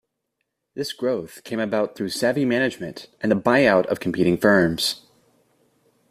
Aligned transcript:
This 0.73 0.93
growth 0.93 1.43
came 1.43 1.59
about 1.59 1.95
through 1.95 2.09
savvy 2.09 2.43
management 2.43 3.07
and 3.21 3.31
the 3.31 3.35
buyout 3.35 3.85
of 3.85 3.99
competing 3.99 4.35
firms. 4.35 5.05